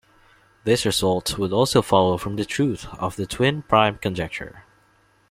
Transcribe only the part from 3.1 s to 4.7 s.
the twin prime conjecture.